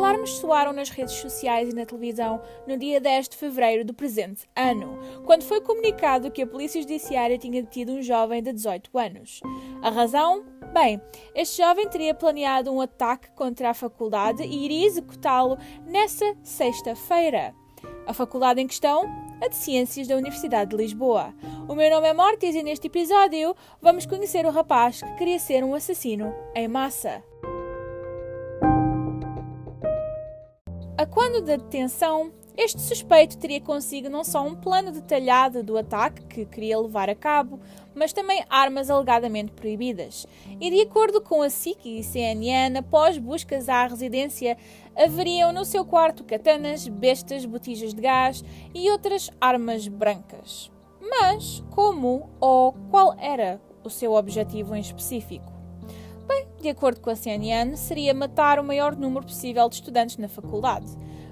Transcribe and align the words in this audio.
alarmes 0.00 0.30
soaram 0.30 0.72
nas 0.72 0.88
redes 0.88 1.12
sociais 1.16 1.68
e 1.68 1.74
na 1.74 1.84
televisão 1.84 2.40
no 2.66 2.74
dia 2.78 2.98
10 2.98 3.28
de 3.28 3.36
fevereiro 3.36 3.84
do 3.84 3.92
presente 3.92 4.48
ano, 4.56 4.98
quando 5.26 5.42
foi 5.42 5.60
comunicado 5.60 6.30
que 6.30 6.40
a 6.40 6.46
Polícia 6.46 6.80
Judiciária 6.80 7.36
tinha 7.36 7.62
detido 7.62 7.92
um 7.92 8.00
jovem 8.00 8.42
de 8.42 8.50
18 8.50 8.96
anos. 8.96 9.40
A 9.82 9.90
razão? 9.90 10.42
Bem, 10.72 10.98
este 11.34 11.58
jovem 11.58 11.86
teria 11.86 12.14
planeado 12.14 12.72
um 12.72 12.80
ataque 12.80 13.30
contra 13.32 13.68
a 13.68 13.74
faculdade 13.74 14.42
e 14.42 14.64
iria 14.64 14.86
executá-lo 14.86 15.58
nessa 15.84 16.34
sexta-feira. 16.42 17.54
A 18.06 18.14
faculdade 18.14 18.58
em 18.58 18.66
questão? 18.66 19.04
A 19.38 19.48
de 19.48 19.56
Ciências 19.56 20.08
da 20.08 20.16
Universidade 20.16 20.70
de 20.70 20.76
Lisboa. 20.76 21.34
O 21.68 21.74
meu 21.74 21.90
nome 21.90 22.08
é 22.08 22.14
Mortis 22.14 22.54
e 22.54 22.62
neste 22.62 22.86
episódio 22.86 23.54
vamos 23.82 24.06
conhecer 24.06 24.46
o 24.46 24.50
rapaz 24.50 25.02
que 25.02 25.14
queria 25.16 25.38
ser 25.38 25.62
um 25.62 25.74
assassino 25.74 26.32
em 26.54 26.68
massa. 26.68 27.22
A 31.00 31.06
quando 31.06 31.40
da 31.40 31.56
detenção, 31.56 32.30
este 32.54 32.78
suspeito 32.78 33.38
teria 33.38 33.58
consigo 33.58 34.10
não 34.10 34.22
só 34.22 34.46
um 34.46 34.54
plano 34.54 34.92
detalhado 34.92 35.62
do 35.62 35.78
ataque 35.78 36.26
que 36.26 36.44
queria 36.44 36.78
levar 36.78 37.08
a 37.08 37.14
cabo, 37.14 37.58
mas 37.94 38.12
também 38.12 38.44
armas 38.50 38.90
alegadamente 38.90 39.50
proibidas. 39.52 40.26
E 40.60 40.70
de 40.70 40.82
acordo 40.82 41.22
com 41.22 41.40
a 41.40 41.48
SIC 41.48 41.86
e 41.86 42.04
CNN, 42.04 42.76
após 42.76 43.16
buscas 43.16 43.70
à 43.70 43.86
residência, 43.86 44.58
haveriam 44.94 45.54
no 45.54 45.64
seu 45.64 45.86
quarto 45.86 46.22
katanas, 46.22 46.86
bestas, 46.86 47.46
botijas 47.46 47.94
de 47.94 48.02
gás 48.02 48.44
e 48.74 48.90
outras 48.90 49.30
armas 49.40 49.88
brancas. 49.88 50.70
Mas 51.00 51.64
como 51.70 52.28
ou 52.38 52.74
qual 52.90 53.16
era 53.18 53.58
o 53.82 53.88
seu 53.88 54.12
objetivo 54.12 54.76
em 54.76 54.80
específico? 54.80 55.59
Bem, 56.30 56.46
de 56.60 56.68
acordo 56.68 57.00
com 57.00 57.10
a 57.10 57.16
CNN, 57.16 57.76
seria 57.76 58.14
matar 58.14 58.60
o 58.60 58.64
maior 58.64 58.94
número 58.94 59.26
possível 59.26 59.68
de 59.68 59.74
estudantes 59.74 60.16
na 60.16 60.28
faculdade. 60.28 60.86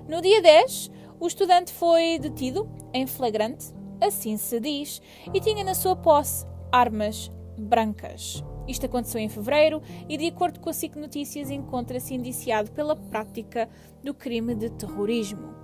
No 0.09 0.20
dia 0.20 0.42
10, 0.42 0.91
o 1.20 1.27
estudante 1.28 1.73
foi 1.73 2.19
detido 2.19 2.69
em 2.92 3.06
flagrante, 3.06 3.67
assim 4.00 4.36
se 4.36 4.58
diz, 4.58 5.00
e 5.33 5.41
tinha 5.41 5.62
na 5.62 5.75
sua 5.75 5.95
posse 5.95 6.45
armas 6.73 7.31
brancas. 7.56 8.42
Isto 8.67 8.86
aconteceu 8.86 9.20
em 9.20 9.28
fevereiro 9.28 9.81
e, 10.08 10.17
de 10.17 10.27
acordo 10.27 10.58
com 10.58 10.69
a 10.69 10.73
SIC 10.73 10.97
Notícias, 10.97 11.48
encontra-se 11.48 12.12
indiciado 12.12 12.73
pela 12.73 12.97
prática 12.97 13.69
do 14.03 14.12
crime 14.12 14.53
de 14.56 14.69
terrorismo. 14.69 15.55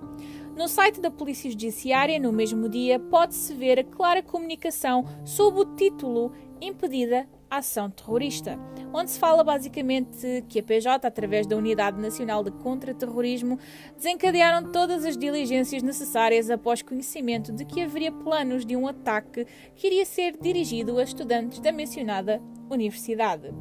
No 0.55 0.69
site 0.69 1.01
da 1.01 1.11
Polícia 1.11 1.51
Judiciária, 1.51 2.17
no 2.21 2.31
mesmo 2.31 2.69
dia, 2.69 2.97
pode-se 2.97 3.53
ver 3.53 3.79
a 3.79 3.83
clara 3.83 4.23
comunicação 4.23 5.03
sob 5.25 5.59
o 5.59 5.75
título 5.75 6.31
Impedida 6.61 7.27
ação 7.49 7.89
terrorista, 7.89 8.59
onde 8.93 9.11
se 9.11 9.19
fala 9.19 9.43
basicamente 9.43 10.43
que 10.47 10.59
a 10.59 10.63
PJ, 10.63 11.05
através 11.07 11.45
da 11.45 11.55
Unidade 11.55 11.99
Nacional 11.99 12.43
de 12.43 12.51
Contra-Terrorismo, 12.51 13.59
desencadearam 13.95 14.71
todas 14.71 15.05
as 15.05 15.17
diligências 15.17 15.83
necessárias 15.83 16.49
após 16.49 16.81
conhecimento 16.81 17.51
de 17.51 17.65
que 17.65 17.81
haveria 17.81 18.11
planos 18.11 18.65
de 18.65 18.75
um 18.75 18.87
ataque 18.87 19.45
que 19.75 19.87
iria 19.87 20.05
ser 20.05 20.37
dirigido 20.39 20.97
a 20.97 21.03
estudantes 21.03 21.59
da 21.59 21.71
mencionada 21.71 22.41
universidade. 22.69 23.53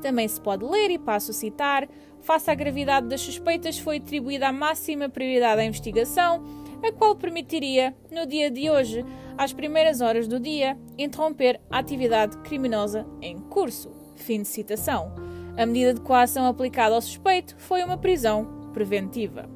Também 0.00 0.28
se 0.28 0.40
pode 0.40 0.64
ler, 0.64 0.90
e 0.90 0.98
passo 0.98 1.30
a 1.30 1.34
citar, 1.34 1.88
face 2.20 2.50
à 2.50 2.54
gravidade 2.54 3.08
das 3.08 3.20
suspeitas, 3.20 3.78
foi 3.78 3.98
atribuída 3.98 4.48
a 4.48 4.52
máxima 4.52 5.08
prioridade 5.08 5.60
à 5.60 5.64
investigação, 5.64 6.44
a 6.82 6.92
qual 6.92 7.16
permitiria, 7.16 7.94
no 8.10 8.26
dia 8.26 8.50
de 8.50 8.70
hoje, 8.70 9.04
às 9.36 9.52
primeiras 9.52 10.00
horas 10.00 10.28
do 10.28 10.38
dia, 10.38 10.78
interromper 10.96 11.60
a 11.70 11.78
atividade 11.78 12.36
criminosa 12.38 13.06
em 13.20 13.38
curso. 13.38 14.05
Fim 14.16 14.42
de 14.42 14.48
citação. 14.48 15.14
A 15.56 15.64
medida 15.64 15.94
de 15.94 16.00
coação 16.00 16.46
aplicada 16.46 16.94
ao 16.94 17.00
suspeito 17.00 17.54
foi 17.58 17.82
uma 17.82 17.96
prisão 17.96 18.70
preventiva. 18.72 19.48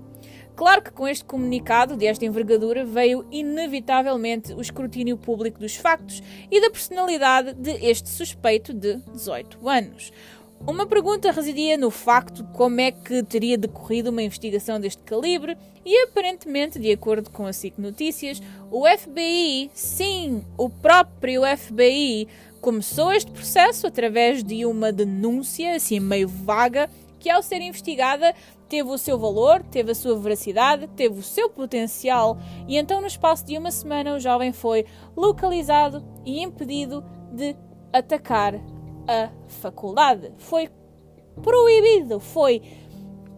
Claro 0.56 0.82
que 0.82 0.92
com 0.92 1.08
este 1.08 1.24
comunicado 1.24 1.96
desta 1.96 2.24
envergadura 2.24 2.84
veio 2.84 3.26
inevitavelmente 3.30 4.52
o 4.52 4.60
escrutínio 4.60 5.16
público 5.16 5.58
dos 5.58 5.74
factos 5.74 6.22
e 6.50 6.60
da 6.60 6.70
personalidade 6.70 7.54
de 7.54 7.70
este 7.86 8.10
suspeito 8.10 8.74
de 8.74 8.96
18 9.12 9.66
anos. 9.68 10.12
Uma 10.66 10.86
pergunta 10.86 11.32
residia 11.32 11.78
no 11.78 11.90
facto 11.90 12.42
de 12.42 12.52
como 12.52 12.78
é 12.78 12.90
que 12.90 13.22
teria 13.22 13.56
decorrido 13.56 14.10
uma 14.10 14.22
investigação 14.22 14.78
deste 14.78 15.02
calibre 15.02 15.56
e 15.82 16.02
aparentemente, 16.02 16.78
de 16.78 16.92
acordo 16.92 17.30
com 17.30 17.46
a 17.46 17.52
SIC 17.54 17.78
Notícias, 17.78 18.42
o 18.70 18.86
FBI, 18.86 19.70
sim, 19.72 20.44
o 20.58 20.68
próprio 20.68 21.40
FBI, 21.56 22.28
começou 22.60 23.12
este 23.12 23.30
processo 23.30 23.86
através 23.86 24.44
de 24.44 24.66
uma 24.66 24.92
denúncia, 24.92 25.74
assim 25.74 25.98
meio 25.98 26.28
vaga, 26.28 26.90
que 27.18 27.30
ao 27.30 27.42
ser 27.42 27.60
investigada 27.60 28.34
teve 28.68 28.88
o 28.88 28.98
seu 28.98 29.18
valor, 29.18 29.62
teve 29.64 29.90
a 29.90 29.94
sua 29.94 30.16
veracidade, 30.16 30.86
teve 30.88 31.18
o 31.18 31.22
seu 31.22 31.50
potencial 31.50 32.38
e 32.68 32.76
então 32.76 33.00
no 33.00 33.06
espaço 33.06 33.44
de 33.44 33.58
uma 33.58 33.70
semana 33.70 34.14
o 34.14 34.20
jovem 34.20 34.52
foi 34.52 34.86
localizado 35.16 36.04
e 36.24 36.40
impedido 36.42 37.04
de 37.32 37.56
atacar 37.92 38.54
a 39.08 39.30
faculdade. 39.48 40.32
Foi 40.38 40.70
proibido, 41.42 42.20
foi 42.20 42.62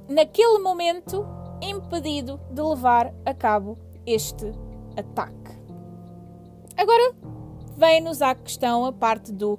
naquele 0.08 0.58
momento 0.58 1.26
impedido 1.62 2.40
de 2.50 2.60
levar 2.60 3.14
a 3.24 3.32
cabo 3.32 3.78
este 4.04 4.52
ataque. 4.96 5.52
Agora 6.76 7.14
vem-nos 7.76 8.22
à 8.22 8.34
questão 8.34 8.84
a 8.84 8.92
parte 8.92 9.32
do 9.32 9.58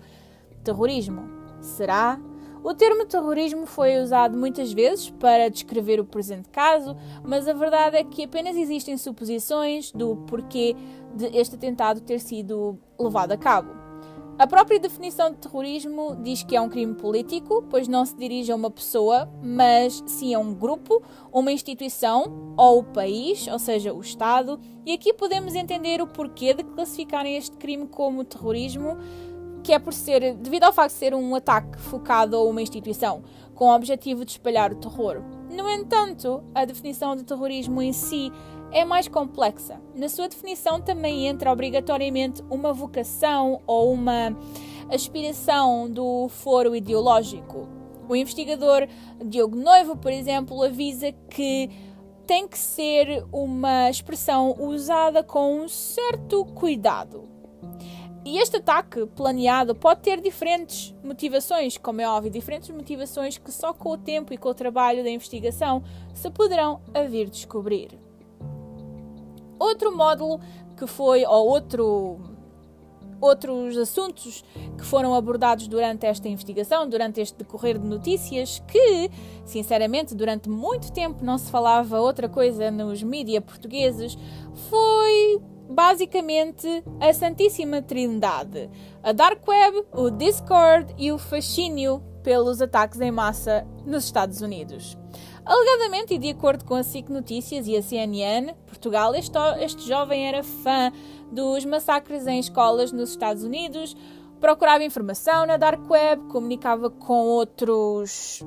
terrorismo. 0.63 1.23
Será? 1.61 2.19
O 2.63 2.73
termo 2.73 3.05
terrorismo 3.05 3.65
foi 3.65 4.01
usado 4.01 4.37
muitas 4.37 4.71
vezes 4.71 5.09
para 5.09 5.49
descrever 5.49 5.99
o 5.99 6.05
presente 6.05 6.47
caso, 6.49 6.95
mas 7.21 7.45
a 7.45 7.53
verdade 7.53 7.97
é 7.97 8.03
que 8.05 8.23
apenas 8.23 8.55
existem 8.55 8.97
suposições 8.97 9.91
do 9.91 10.15
porquê 10.27 10.73
de 11.13 11.25
este 11.37 11.55
atentado 11.55 11.99
ter 11.99 12.19
sido 12.19 12.79
levado 12.97 13.33
a 13.33 13.37
cabo. 13.37 13.82
A 14.37 14.47
própria 14.47 14.79
definição 14.79 15.29
de 15.29 15.37
terrorismo 15.37 16.17
diz 16.23 16.41
que 16.41 16.55
é 16.55 16.61
um 16.61 16.67
crime 16.67 16.95
político, 16.95 17.63
pois 17.69 17.87
não 17.87 18.03
se 18.03 18.15
dirige 18.15 18.51
a 18.51 18.55
uma 18.55 18.71
pessoa, 18.71 19.31
mas 19.43 20.03
sim 20.07 20.33
a 20.33 20.39
um 20.39 20.55
grupo, 20.55 21.03
uma 21.31 21.51
instituição 21.51 22.55
ou 22.57 22.79
o 22.79 22.83
país, 22.83 23.47
ou 23.47 23.59
seja, 23.59 23.93
o 23.93 24.01
Estado. 24.01 24.59
E 24.83 24.93
aqui 24.93 25.13
podemos 25.13 25.53
entender 25.53 26.01
o 26.01 26.07
porquê 26.07 26.51
de 26.55 26.63
classificarem 26.63 27.37
este 27.37 27.55
crime 27.57 27.87
como 27.87 28.23
terrorismo, 28.23 28.97
que 29.63 29.71
é 29.71 29.77
por 29.77 29.93
ser, 29.93 30.33
devido 30.33 30.63
ao 30.63 30.73
facto 30.73 30.93
de 30.93 30.99
ser 30.99 31.13
um 31.13 31.35
ataque 31.35 31.77
focado 31.77 32.35
a 32.35 32.43
uma 32.43 32.61
instituição, 32.61 33.21
com 33.53 33.65
o 33.65 33.75
objetivo 33.75 34.25
de 34.25 34.31
espalhar 34.31 34.73
o 34.73 34.75
terror. 34.75 35.21
No 35.49 35.69
entanto, 35.69 36.43
a 36.55 36.65
definição 36.65 37.15
de 37.15 37.23
terrorismo 37.23 37.83
em 37.83 37.93
si 37.93 38.31
é 38.73 38.83
mais 38.83 39.07
complexa. 39.07 39.79
Na 39.95 40.09
sua 40.09 40.27
definição 40.27 40.81
também 40.81 41.27
entra 41.27 41.51
obrigatoriamente 41.51 42.43
uma 42.49 42.73
vocação 42.73 43.61
ou 43.67 43.93
uma 43.93 44.35
aspiração 44.89 45.89
do 45.89 46.27
foro 46.27 46.75
ideológico. 46.75 47.69
O 48.09 48.15
investigador 48.15 48.87
Diogo 49.23 49.55
Noivo, 49.55 49.95
por 49.95 50.11
exemplo, 50.11 50.61
avisa 50.63 51.13
que 51.29 51.69
tem 52.25 52.47
que 52.47 52.57
ser 52.57 53.23
uma 53.31 53.89
expressão 53.89 54.55
usada 54.59 55.23
com 55.23 55.61
um 55.61 55.67
certo 55.69 56.43
cuidado. 56.43 57.29
E 58.25 58.37
este 58.37 58.57
ataque 58.57 59.05
planeado 59.05 59.75
pode 59.75 60.01
ter 60.01 60.21
diferentes 60.21 60.95
motivações, 61.03 61.77
como 61.77 61.99
é 62.01 62.07
óbvio, 62.07 62.31
diferentes 62.31 62.69
motivações 62.69 63.37
que 63.37 63.51
só 63.51 63.73
com 63.73 63.89
o 63.89 63.97
tempo 63.97 64.33
e 64.33 64.37
com 64.37 64.49
o 64.49 64.53
trabalho 64.53 65.03
da 65.03 65.09
investigação 65.09 65.83
se 66.13 66.29
poderão 66.29 66.81
a 66.93 67.03
vir 67.03 67.29
descobrir. 67.29 67.99
Outro 69.63 69.95
módulo 69.95 70.41
que 70.75 70.85
foi, 70.85 71.25
ou 71.25 71.47
outro, 71.47 72.19
outros 73.21 73.77
assuntos 73.77 74.43
que 74.77 74.83
foram 74.83 75.15
abordados 75.15 75.69
durante 75.69 76.05
esta 76.05 76.27
investigação, 76.27 76.89
durante 76.89 77.21
este 77.21 77.37
decorrer 77.37 77.79
de 77.79 77.87
notícias, 77.87 78.61
que, 78.67 79.09
sinceramente, 79.45 80.13
durante 80.13 80.49
muito 80.49 80.91
tempo 80.91 81.23
não 81.23 81.37
se 81.37 81.49
falava 81.49 82.01
outra 82.01 82.27
coisa 82.27 82.69
nos 82.69 83.01
mídias 83.01 83.41
portugueses, 83.41 84.17
foi 84.69 85.41
basicamente 85.69 86.83
a 86.99 87.13
Santíssima 87.13 87.81
Trindade: 87.81 88.69
a 89.01 89.13
Dark 89.13 89.47
Web, 89.47 89.85
o 89.93 90.09
Discord 90.09 90.93
e 90.97 91.09
o 91.09 91.17
fascínio 91.17 92.03
pelos 92.21 92.61
ataques 92.61 92.99
em 92.99 93.11
massa 93.11 93.65
nos 93.85 94.03
Estados 94.03 94.41
Unidos. 94.41 94.97
Alegadamente, 95.45 96.13
e 96.13 96.17
de 96.17 96.29
acordo 96.29 96.63
com 96.63 96.75
a 96.75 96.83
SIC 96.83 97.09
Notícias 97.09 97.67
e 97.67 97.75
a 97.75 97.81
CNN, 97.81 98.53
Portugal, 98.65 99.13
este, 99.13 99.37
este 99.59 99.87
jovem 99.87 100.27
era 100.27 100.41
fã 100.41 100.91
dos 101.31 101.65
massacres 101.65 102.25
em 102.27 102.39
escolas 102.39 102.91
nos 102.91 103.09
Estados 103.09 103.43
Unidos, 103.43 103.95
procurava 104.39 104.83
informação 104.83 105.45
na 105.45 105.57
Dark 105.57 105.89
Web, 105.89 106.27
comunicava 106.27 106.89
com 106.89 107.27
outros 107.27 108.41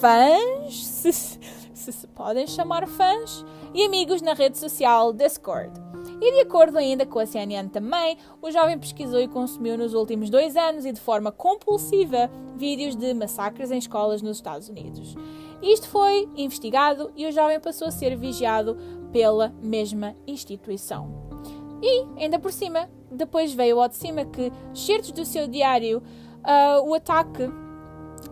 fãs, 0.00 0.74
se, 0.84 1.12
se 1.12 1.92
se 1.92 2.06
podem 2.08 2.46
chamar 2.46 2.88
fãs, 2.88 3.44
e 3.72 3.84
amigos 3.84 4.20
na 4.20 4.34
rede 4.34 4.58
social 4.58 5.12
Discord. 5.12 5.91
E 6.24 6.30
de 6.34 6.40
acordo 6.42 6.78
ainda 6.78 7.04
com 7.04 7.18
a 7.18 7.26
CNN 7.26 7.68
também, 7.68 8.16
o 8.40 8.48
jovem 8.48 8.78
pesquisou 8.78 9.18
e 9.18 9.26
consumiu 9.26 9.76
nos 9.76 9.92
últimos 9.92 10.30
dois 10.30 10.56
anos 10.56 10.86
e 10.86 10.92
de 10.92 11.00
forma 11.00 11.32
compulsiva 11.32 12.30
vídeos 12.54 12.94
de 12.94 13.12
massacres 13.12 13.72
em 13.72 13.78
escolas 13.78 14.22
nos 14.22 14.36
Estados 14.36 14.68
Unidos. 14.68 15.16
Isto 15.60 15.88
foi 15.88 16.28
investigado 16.36 17.10
e 17.16 17.26
o 17.26 17.32
jovem 17.32 17.58
passou 17.58 17.88
a 17.88 17.90
ser 17.90 18.16
vigiado 18.16 18.78
pela 19.10 19.52
mesma 19.60 20.14
instituição. 20.24 21.10
E, 21.82 22.06
ainda 22.16 22.38
por 22.38 22.52
cima, 22.52 22.88
depois 23.10 23.52
veio 23.52 23.80
ao 23.80 23.88
de 23.88 23.96
cima 23.96 24.24
que, 24.24 24.52
certos 24.72 25.10
do 25.10 25.24
seu 25.24 25.48
diário, 25.48 25.98
uh, 25.98 26.88
o 26.88 26.94
ataque 26.94 27.50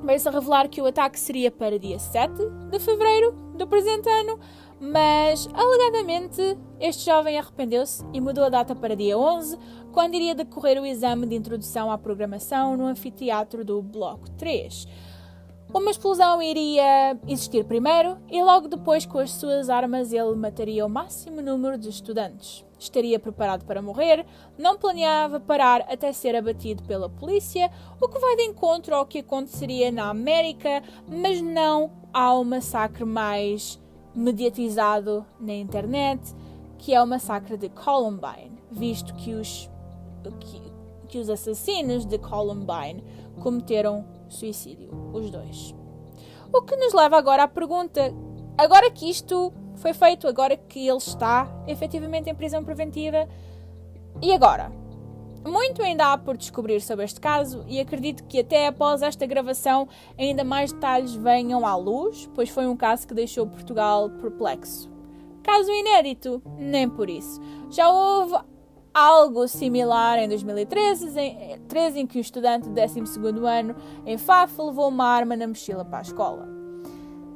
veio-se 0.05 0.29
a 0.29 0.31
revelar 0.31 0.69
que 0.69 0.81
o 0.81 0.87
ataque 0.87 1.19
seria 1.19 1.51
para 1.51 1.77
dia 1.77 1.99
7 1.99 2.33
de 2.71 2.79
fevereiro 2.79 3.33
do 3.57 3.67
presente 3.67 4.09
ano, 4.09 4.39
mas 4.81 5.47
alegadamente 5.53 6.57
este 6.81 7.05
jovem 7.05 7.39
arrependeu-se 7.39 8.03
e 8.15 8.21
mudou 8.21 8.45
a 8.45 8.49
data 8.49 8.75
para 8.75 8.97
dia 8.97 9.19
11, 9.19 9.59
quando 9.93 10.15
iria 10.15 10.35
decorrer 10.35 10.81
o 10.81 10.87
exame 10.87 11.27
de 11.27 11.37
introdução 11.37 11.93
à 11.93 11.99
programação 11.99 12.77
no 12.77 12.87
anfiteatro 12.87 13.65
do 13.65 13.83
Bloco 13.83 14.31
3. 14.33 14.87
Uma 15.73 15.93
explosão 15.93 16.43
iria 16.43 17.17
existir 17.29 17.65
primeiro 17.65 18.19
e 18.29 18.43
logo 18.43 18.67
depois, 18.67 19.07
com 19.07 19.21
as 19.21 19.31
suas 19.31 19.71
armas, 19.71 20.13
ele 20.13 20.35
mataria 20.35 20.85
o 20.85 20.91
máximo 20.91 21.41
número 21.41 21.79
de 21.79 21.89
estudantes. 21.89 22.65
Estaria 22.77 23.21
preparado 23.21 23.65
para 23.65 23.81
morrer, 23.81 24.27
não 24.59 24.77
planeava 24.77 25.39
parar 25.39 25.83
até 25.83 26.13
ser 26.13 26.35
abatido 26.35 26.83
pela 26.85 27.09
polícia, 27.09 27.71
o 28.01 28.09
que 28.09 28.19
vai 28.19 28.35
de 28.35 28.43
encontro 28.45 28.97
ao 28.97 29.07
que 29.07 29.19
aconteceria 29.19 29.93
na 29.93 30.09
América, 30.09 30.83
mas 31.07 31.41
não 31.41 31.93
ao 32.13 32.43
massacre 32.43 33.05
mais 33.05 33.79
mediatizado 34.15 35.25
na 35.39 35.55
internet, 35.55 36.35
que 36.79 36.95
é 36.95 37.03
o 37.03 37.07
massacre 37.07 37.57
de 37.57 37.69
Columbine, 37.69 38.59
visto 38.71 39.15
que 39.15 39.35
os, 39.35 39.71
que, 40.41 40.63
que 41.09 41.19
os 41.19 41.29
assassinos 41.29 42.05
de 42.05 42.19
Columbine 42.19 43.05
cometeram 43.41 44.05
suicídio, 44.29 44.91
os 45.13 45.31
dois. 45.31 45.75
O 46.53 46.63
que 46.63 46.77
nos 46.77 46.93
leva 46.93 47.17
agora 47.17 47.45
à 47.45 47.49
pergunta: 47.49 48.13
agora 48.57 48.91
que 48.91 49.09
isto 49.09 49.53
foi 49.77 49.93
feito, 49.93 50.27
agora 50.27 50.57
que 50.57 50.87
ele 50.87 50.99
está 50.99 51.49
efetivamente 51.67 52.29
em 52.29 52.35
prisão 52.35 52.65
preventiva, 52.65 53.29
e 54.21 54.33
agora? 54.33 54.80
Muito 55.45 55.83
ainda 55.83 56.13
há 56.13 56.19
por 56.19 56.37
descobrir 56.37 56.81
sobre 56.83 57.05
este 57.05 57.19
caso 57.19 57.65
e 57.67 57.81
acredito 57.81 58.25
que 58.25 58.41
até 58.41 58.67
após 58.67 59.01
esta 59.01 59.25
gravação 59.27 59.89
ainda 60.19 60.45
mais 60.45 60.71
detalhes 60.71 61.15
venham 61.15 61.67
à 61.67 61.75
luz, 61.77 62.29
pois 62.35 62.51
foi 62.51 62.67
um 62.67 62.77
caso 62.77 63.09
que 63.09 63.15
deixou 63.15 63.47
Portugal 63.47 64.11
perplexo. 64.11 64.91
Caso 65.43 65.71
inédito, 65.73 66.43
nem 66.59 66.89
por 66.89 67.09
isso. 67.09 67.41
Já 67.71 67.91
houve 67.91 68.37
algo 68.93 69.49
similar 69.49 70.19
em 70.19 70.29
2013, 70.29 71.19
em, 71.19 71.59
13, 71.67 72.01
em 72.01 72.07
que 72.07 72.19
um 72.19 72.21
estudante 72.21 72.69
do 72.69 72.75
12 72.75 73.01
ano 73.47 73.75
em 74.05 74.19
Faf 74.19 74.61
levou 74.61 74.89
uma 74.89 75.07
arma 75.07 75.37
na 75.37 75.47
mochila 75.47 75.85
para 75.85 75.99
a 75.99 76.03
escola. 76.03 76.47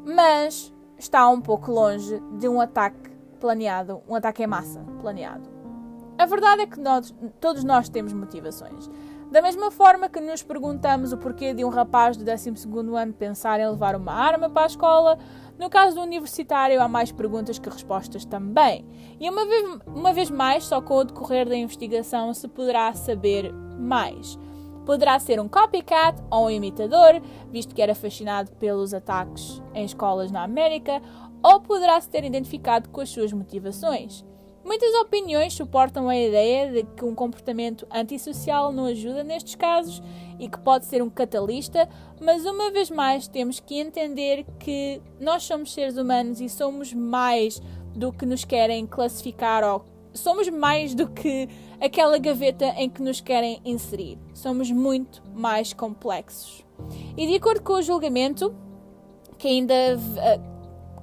Mas 0.04 0.72
está 0.98 1.26
um 1.28 1.40
pouco 1.40 1.70
longe 1.72 2.20
de 2.38 2.48
um 2.48 2.60
ataque 2.60 3.10
planeado, 3.40 4.02
um 4.06 4.14
ataque 4.14 4.42
em 4.42 4.46
massa 4.46 4.84
planeado. 5.00 5.53
A 6.24 6.26
verdade 6.26 6.62
é 6.62 6.66
que 6.66 6.80
nós, 6.80 7.14
todos 7.38 7.62
nós 7.64 7.90
temos 7.90 8.14
motivações. 8.14 8.88
Da 9.30 9.42
mesma 9.42 9.70
forma 9.70 10.08
que 10.08 10.18
nos 10.22 10.42
perguntamos 10.42 11.12
o 11.12 11.18
porquê 11.18 11.52
de 11.52 11.62
um 11.62 11.68
rapaz 11.68 12.16
do 12.16 12.24
12 12.24 12.50
ano 12.96 13.12
pensar 13.12 13.60
em 13.60 13.68
levar 13.68 13.94
uma 13.94 14.14
arma 14.14 14.48
para 14.48 14.62
a 14.62 14.66
escola, 14.66 15.18
no 15.58 15.68
caso 15.68 15.96
do 15.96 16.00
universitário 16.00 16.80
há 16.80 16.88
mais 16.88 17.12
perguntas 17.12 17.58
que 17.58 17.68
respostas 17.68 18.24
também. 18.24 18.86
E 19.20 19.28
uma 19.28 19.44
vez, 19.44 19.78
uma 19.86 20.14
vez 20.14 20.30
mais, 20.30 20.64
só 20.64 20.80
com 20.80 20.94
o 20.94 21.04
decorrer 21.04 21.46
da 21.46 21.56
investigação 21.56 22.32
se 22.32 22.48
poderá 22.48 22.90
saber 22.94 23.52
mais. 23.78 24.38
Poderá 24.86 25.18
ser 25.18 25.38
um 25.38 25.46
copycat 25.46 26.22
ou 26.30 26.46
um 26.46 26.50
imitador, 26.50 27.20
visto 27.50 27.74
que 27.74 27.82
era 27.82 27.94
fascinado 27.94 28.50
pelos 28.52 28.94
ataques 28.94 29.62
em 29.74 29.84
escolas 29.84 30.30
na 30.30 30.42
América, 30.42 31.02
ou 31.42 31.60
poderá 31.60 32.00
se 32.00 32.08
ter 32.08 32.24
identificado 32.24 32.88
com 32.88 33.02
as 33.02 33.10
suas 33.10 33.30
motivações. 33.30 34.24
Muitas 34.64 34.94
opiniões 34.94 35.52
suportam 35.52 36.08
a 36.08 36.16
ideia 36.16 36.72
de 36.72 36.84
que 36.96 37.04
um 37.04 37.14
comportamento 37.14 37.86
antissocial 37.90 38.72
não 38.72 38.86
ajuda 38.86 39.22
nestes 39.22 39.54
casos 39.54 40.02
e 40.38 40.48
que 40.48 40.58
pode 40.58 40.86
ser 40.86 41.02
um 41.02 41.10
catalista, 41.10 41.86
mas 42.18 42.46
uma 42.46 42.70
vez 42.70 42.90
mais 42.90 43.28
temos 43.28 43.60
que 43.60 43.78
entender 43.78 44.46
que 44.58 45.02
nós 45.20 45.42
somos 45.42 45.72
seres 45.72 45.98
humanos 45.98 46.40
e 46.40 46.48
somos 46.48 46.94
mais 46.94 47.60
do 47.94 48.10
que 48.10 48.24
nos 48.24 48.44
querem 48.44 48.86
classificar 48.86 49.62
ou 49.62 49.84
somos 50.14 50.48
mais 50.48 50.94
do 50.94 51.08
que 51.08 51.46
aquela 51.78 52.16
gaveta 52.18 52.66
em 52.78 52.88
que 52.88 53.02
nos 53.02 53.20
querem 53.20 53.60
inserir. 53.66 54.18
Somos 54.32 54.70
muito 54.70 55.22
mais 55.34 55.74
complexos. 55.74 56.64
E 57.16 57.26
de 57.26 57.34
acordo 57.34 57.62
com 57.62 57.74
o 57.74 57.82
julgamento, 57.82 58.54
que 59.36 59.46
ainda 59.48 59.74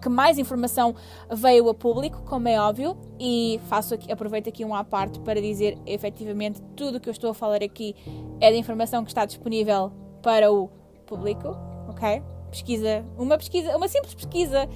que 0.01 0.09
mais 0.09 0.37
informação 0.37 0.95
veio 1.31 1.69
a 1.69 1.73
público, 1.73 2.23
como 2.23 2.47
é 2.47 2.59
óbvio, 2.59 2.97
e 3.19 3.59
faço 3.67 3.93
aqui, 3.93 4.11
aproveito 4.11 4.49
aqui 4.49 4.65
um 4.65 4.73
à 4.73 4.83
parte 4.83 5.19
para 5.19 5.39
dizer 5.39 5.77
efetivamente 5.85 6.61
tudo 6.75 6.97
o 6.97 6.99
que 6.99 7.07
eu 7.07 7.11
estou 7.11 7.29
a 7.29 7.33
falar 7.33 7.63
aqui 7.63 7.95
é 8.39 8.51
de 8.51 8.57
informação 8.57 9.03
que 9.03 9.11
está 9.11 9.25
disponível 9.25 9.91
para 10.21 10.51
o 10.51 10.69
público, 11.05 11.55
ok? 11.87 12.23
Pesquisa, 12.49 13.05
uma 13.17 13.37
pesquisa, 13.37 13.77
uma 13.77 13.87
simples 13.87 14.13
pesquisa 14.13 14.67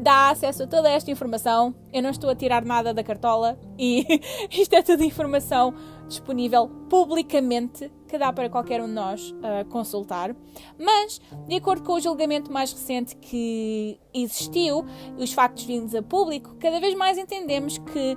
dá 0.00 0.30
acesso 0.30 0.62
a 0.62 0.66
toda 0.66 0.88
esta 0.88 1.10
informação. 1.10 1.74
Eu 1.92 2.02
não 2.02 2.10
estou 2.10 2.30
a 2.30 2.34
tirar 2.34 2.64
nada 2.64 2.94
da 2.94 3.04
cartola 3.04 3.58
e 3.78 4.06
isto 4.50 4.72
é 4.74 4.82
tudo 4.82 5.04
informação 5.04 5.74
disponível 6.08 6.68
publicamente 6.88 7.92
que 8.08 8.18
dá 8.18 8.32
para 8.32 8.48
qualquer 8.48 8.80
um 8.82 8.86
de 8.86 8.92
nós 8.92 9.30
uh, 9.30 9.64
consultar. 9.68 10.34
Mas, 10.78 11.20
de 11.46 11.54
acordo 11.54 11.84
com 11.84 11.92
o 11.92 12.00
julgamento 12.00 12.50
mais 12.50 12.72
recente 12.72 13.14
que 13.16 14.00
existiu, 14.12 14.84
os 15.16 15.32
factos 15.32 15.64
vindos 15.64 15.94
a 15.94 16.02
público, 16.02 16.56
cada 16.58 16.80
vez 16.80 16.94
mais 16.96 17.16
entendemos 17.16 17.78
que 17.78 18.16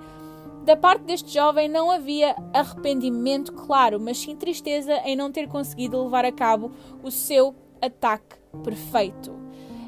da 0.66 0.78
parte 0.78 1.04
deste 1.04 1.32
jovem 1.32 1.68
não 1.68 1.92
havia 1.92 2.36
arrependimento 2.54 3.52
claro, 3.52 4.00
mas 4.00 4.18
sim 4.18 4.36
tristeza 4.36 4.94
em 5.06 5.16
não 5.16 5.32
ter 5.32 5.48
conseguido 5.48 6.02
levar 6.02 6.24
a 6.24 6.32
cabo 6.32 6.72
o 7.04 7.12
seu 7.12 7.54
ataque 7.82 8.38
perfeito. 8.64 9.43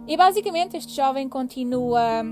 E 0.07 0.15
basicamente 0.15 0.77
este 0.77 0.93
jovem 0.93 1.27
continua, 1.27 2.23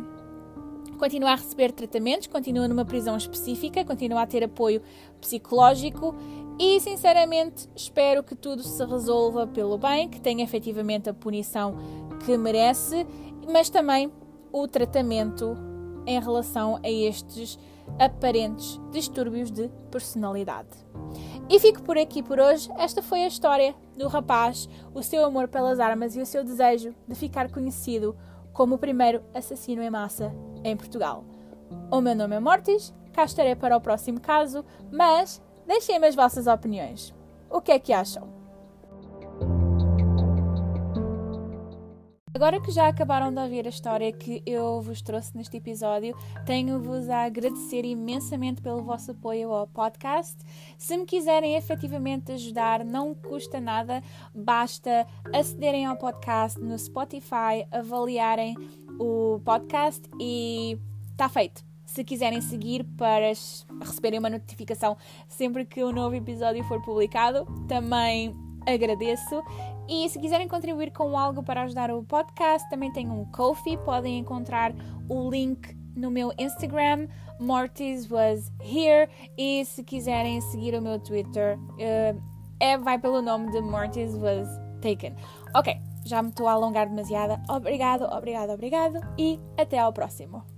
continua 0.99 1.31
a 1.31 1.35
receber 1.35 1.71
tratamentos, 1.71 2.27
continua 2.27 2.67
numa 2.67 2.85
prisão 2.85 3.17
específica, 3.17 3.83
continua 3.83 4.21
a 4.21 4.27
ter 4.27 4.43
apoio 4.43 4.81
psicológico 5.19 6.13
e 6.59 6.79
sinceramente 6.79 7.67
espero 7.75 8.23
que 8.23 8.35
tudo 8.35 8.61
se 8.61 8.85
resolva 8.85 9.47
pelo 9.47 9.77
bem, 9.77 10.07
que 10.07 10.21
tenha 10.21 10.43
efetivamente 10.43 11.09
a 11.09 11.13
punição 11.13 11.75
que 12.23 12.37
merece, 12.37 13.07
mas 13.51 13.71
também 13.71 14.11
o 14.51 14.67
tratamento 14.67 15.57
em 16.05 16.19
relação 16.19 16.79
a 16.83 16.89
estes 16.89 17.57
aparentes 17.99 18.79
distúrbios 18.91 19.51
de 19.51 19.69
personalidade. 19.91 20.69
E 21.49 21.59
fico 21.59 21.81
por 21.83 21.97
aqui 21.97 22.23
por 22.23 22.39
hoje. 22.39 22.69
Esta 22.77 23.01
foi 23.01 23.23
a 23.23 23.27
história 23.27 23.75
do 23.97 24.07
rapaz, 24.07 24.69
o 24.93 25.03
seu 25.03 25.25
amor 25.25 25.47
pelas 25.47 25.79
armas 25.79 26.15
e 26.15 26.21
o 26.21 26.25
seu 26.25 26.43
desejo 26.43 26.93
de 27.07 27.15
ficar 27.15 27.51
conhecido 27.51 28.15
como 28.51 28.75
o 28.75 28.79
primeiro 28.79 29.23
assassino 29.33 29.81
em 29.81 29.89
massa 29.89 30.33
em 30.63 30.75
Portugal. 30.75 31.23
O 31.91 32.01
meu 32.01 32.15
nome 32.15 32.35
é 32.35 32.39
Mortis, 32.39 32.93
cá 33.11 33.25
estarei 33.25 33.55
para 33.55 33.75
o 33.75 33.81
próximo 33.81 34.19
caso, 34.19 34.63
mas 34.91 35.41
deixem-me 35.65 36.07
as 36.07 36.15
vossas 36.15 36.47
opiniões. 36.47 37.13
O 37.49 37.61
que 37.61 37.71
é 37.71 37.79
que 37.79 37.93
acham? 37.93 38.42
Agora 42.35 42.59
que 42.59 42.71
já 42.71 42.87
acabaram 42.87 43.31
de 43.31 43.39
ouvir 43.39 43.67
a 43.67 43.69
história 43.69 44.11
que 44.11 44.41
eu 44.43 44.81
vos 44.81 45.03
trouxe 45.03 45.37
neste 45.37 45.57
episódio, 45.57 46.17
tenho-vos 46.47 47.07
a 47.07 47.25
agradecer 47.25 47.85
imensamente 47.85 48.59
pelo 48.59 48.81
vosso 48.81 49.11
apoio 49.11 49.53
ao 49.53 49.67
podcast. 49.67 50.35
Se 50.75 50.97
me 50.97 51.05
quiserem 51.05 51.55
efetivamente 51.55 52.31
ajudar, 52.31 52.83
não 52.83 53.13
custa 53.13 53.61
nada, 53.61 54.01
basta 54.33 55.05
acederem 55.31 55.85
ao 55.85 55.95
podcast 55.95 56.59
no 56.59 56.75
Spotify, 56.75 57.67
avaliarem 57.71 58.55
o 58.99 59.39
podcast 59.45 60.01
e 60.19 60.79
está 61.11 61.29
feito. 61.29 61.63
Se 61.85 62.03
quiserem 62.03 62.41
seguir 62.41 62.83
para 62.97 63.27
receberem 63.79 64.17
uma 64.17 64.31
notificação 64.31 64.97
sempre 65.27 65.65
que 65.65 65.83
um 65.83 65.91
novo 65.91 66.15
episódio 66.15 66.63
for 66.63 66.81
publicado, 66.81 67.45
também 67.67 68.35
agradeço. 68.65 69.43
E 69.87 70.07
se 70.09 70.19
quiserem 70.19 70.47
contribuir 70.47 70.91
com 70.91 71.17
algo 71.17 71.43
para 71.43 71.63
ajudar 71.63 71.91
o 71.91 72.03
podcast, 72.03 72.69
também 72.69 72.91
tenho 72.91 73.11
um 73.11 73.25
Kofi. 73.31 73.77
Podem 73.77 74.19
encontrar 74.19 74.73
o 75.09 75.29
link 75.29 75.75
no 75.95 76.09
meu 76.09 76.31
Instagram, 76.39 77.07
Mortis 77.39 78.09
was 78.09 78.51
here. 78.59 79.09
E 79.37 79.63
se 79.65 79.83
quiserem 79.83 80.41
seguir 80.41 80.75
o 80.75 80.81
meu 80.81 80.99
Twitter, 80.99 81.57
uh, 81.57 82.21
é, 82.59 82.77
vai 82.77 82.97
pelo 82.97 83.21
nome 83.21 83.51
de 83.51 83.61
Mortis 83.61 84.15
was 84.15 84.47
taken. 84.81 85.15
Ok, 85.55 85.75
já 86.05 86.21
me 86.21 86.29
estou 86.29 86.47
a 86.47 86.53
alongar 86.53 86.87
demasiado. 86.87 87.39
Obrigado, 87.49 88.03
obrigado, 88.05 88.51
obrigado 88.51 88.99
e 89.17 89.39
até 89.57 89.79
ao 89.79 89.93
próximo. 89.93 90.52